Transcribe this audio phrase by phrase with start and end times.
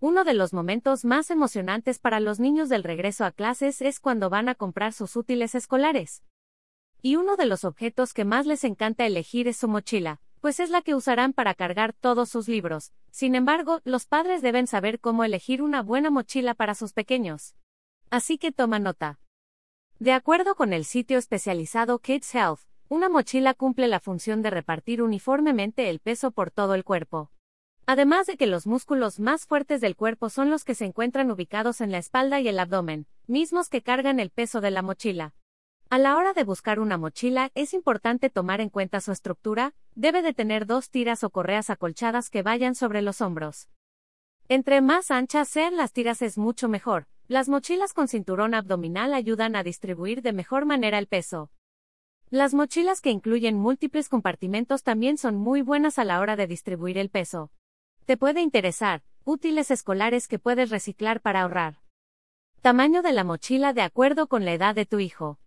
[0.00, 4.30] Uno de los momentos más emocionantes para los niños del regreso a clases es cuando
[4.30, 6.22] van a comprar sus útiles escolares.
[7.02, 10.70] Y uno de los objetos que más les encanta elegir es su mochila, pues es
[10.70, 12.92] la que usarán para cargar todos sus libros.
[13.10, 17.56] Sin embargo, los padres deben saber cómo elegir una buena mochila para sus pequeños.
[18.08, 19.18] Así que toma nota.
[19.98, 25.02] De acuerdo con el sitio especializado Kids Health, una mochila cumple la función de repartir
[25.02, 27.32] uniformemente el peso por todo el cuerpo.
[27.90, 31.80] Además de que los músculos más fuertes del cuerpo son los que se encuentran ubicados
[31.80, 35.32] en la espalda y el abdomen, mismos que cargan el peso de la mochila.
[35.88, 40.20] A la hora de buscar una mochila es importante tomar en cuenta su estructura, debe
[40.20, 43.70] de tener dos tiras o correas acolchadas que vayan sobre los hombros.
[44.50, 47.06] Entre más anchas sean las tiras es mucho mejor.
[47.26, 51.50] Las mochilas con cinturón abdominal ayudan a distribuir de mejor manera el peso.
[52.28, 56.98] Las mochilas que incluyen múltiples compartimentos también son muy buenas a la hora de distribuir
[56.98, 57.50] el peso.
[58.08, 61.82] Te puede interesar, útiles escolares que puedes reciclar para ahorrar.
[62.62, 65.38] Tamaño de la mochila de acuerdo con la edad de tu hijo.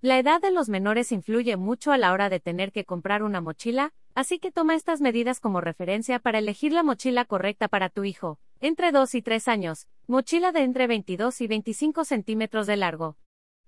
[0.00, 3.40] La edad de los menores influye mucho a la hora de tener que comprar una
[3.40, 8.04] mochila, así que toma estas medidas como referencia para elegir la mochila correcta para tu
[8.04, 8.38] hijo.
[8.60, 13.16] Entre 2 y 3 años, mochila de entre 22 y 25 centímetros de largo.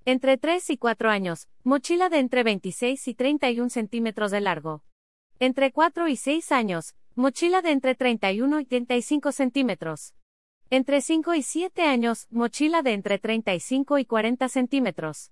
[0.05, 4.84] Entre 3 y 4 años, mochila de entre 26 y 31 centímetros de largo.
[5.41, 10.14] Entre 4 y 6 años, Mochila de entre 31 y 35 centímetros.
[10.70, 15.30] Entre 5 y 7 años, mochila de entre 35 y 40 centímetros.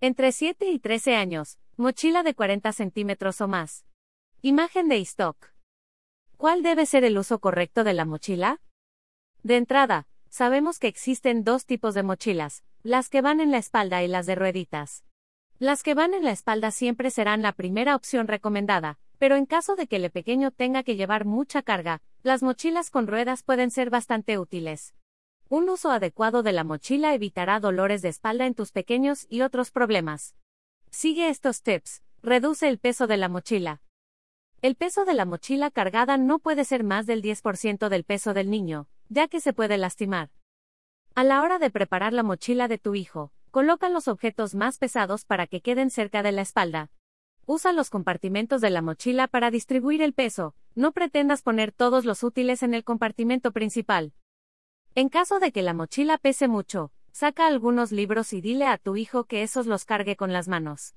[0.00, 3.84] Entre 7 y 13 años, mochila de 40 centímetros o más.
[4.40, 5.52] Imagen de stock.
[6.36, 8.60] ¿Cuál debe ser el uso correcto de la mochila?
[9.42, 14.04] De entrada, sabemos que existen dos tipos de mochilas, las que van en la espalda
[14.04, 15.02] y las de rueditas.
[15.58, 19.76] Las que van en la espalda siempre serán la primera opción recomendada, pero en caso
[19.76, 23.90] de que el pequeño tenga que llevar mucha carga, las mochilas con ruedas pueden ser
[23.90, 24.94] bastante útiles.
[25.48, 29.70] Un uso adecuado de la mochila evitará dolores de espalda en tus pequeños y otros
[29.70, 30.34] problemas.
[30.90, 32.02] Sigue estos tips.
[32.22, 33.80] Reduce el peso de la mochila.
[34.62, 38.50] El peso de la mochila cargada no puede ser más del 10% del peso del
[38.50, 40.30] niño, ya que se puede lastimar.
[41.14, 45.24] A la hora de preparar la mochila de tu hijo, coloca los objetos más pesados
[45.24, 46.90] para que queden cerca de la espalda,
[47.48, 52.24] Usa los compartimentos de la mochila para distribuir el peso, no pretendas poner todos los
[52.24, 54.12] útiles en el compartimento principal.
[54.96, 58.96] En caso de que la mochila pese mucho, saca algunos libros y dile a tu
[58.96, 60.96] hijo que esos los cargue con las manos.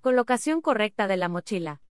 [0.00, 1.82] Colocación correcta de la mochila.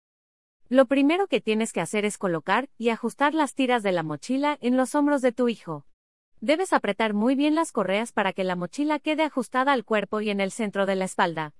[0.69, 4.57] Lo primero que tienes que hacer es colocar y ajustar las tiras de la mochila
[4.61, 5.85] en los hombros de tu hijo.
[6.41, 10.31] Debes apretar muy bien las correas para que la mochila quede ajustada al cuerpo y
[10.31, 11.55] en el centro de la espalda.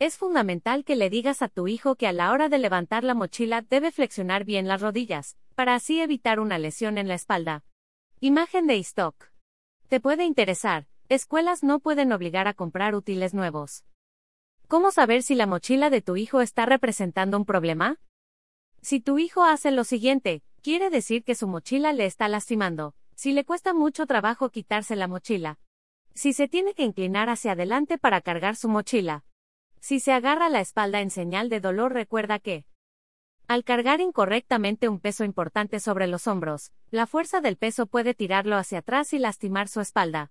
[0.00, 3.12] Es fundamental que le digas a tu hijo que a la hora de levantar la
[3.12, 7.64] mochila debe flexionar bien las rodillas, para así evitar una lesión en la espalda.
[8.18, 9.30] Imagen de stock.
[9.88, 13.84] Te puede interesar, escuelas no pueden obligar a comprar útiles nuevos.
[14.68, 18.00] ¿Cómo saber si la mochila de tu hijo está representando un problema?
[18.80, 23.32] Si tu hijo hace lo siguiente, quiere decir que su mochila le está lastimando, si
[23.32, 25.58] le cuesta mucho trabajo quitarse la mochila.
[26.14, 29.24] Si se tiene que inclinar hacia adelante para cargar su mochila,
[29.80, 32.66] si se agarra la espalda en señal de dolor, recuerda que
[33.48, 38.56] al cargar incorrectamente un peso importante sobre los hombros, la fuerza del peso puede tirarlo
[38.56, 40.30] hacia atrás y lastimar su espalda.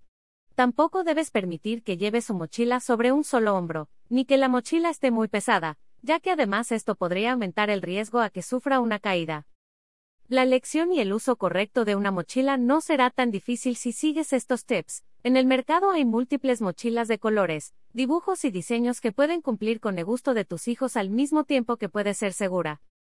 [0.55, 4.89] Tampoco debes permitir que lleve su mochila sobre un solo hombro, ni que la mochila
[4.89, 8.99] esté muy pesada, ya que además esto podría aumentar el riesgo a que sufra una
[8.99, 9.47] caída.
[10.29, 14.31] La elección y el uso correcto de una mochila no será tan difícil si sigues
[14.31, 15.03] estos tips.
[15.21, 19.99] En el mercado hay múltiples mochilas de colores, dibujos y diseños que pueden cumplir con
[19.99, 22.79] el gusto de tus hijos al mismo tiempo que puede ser segura.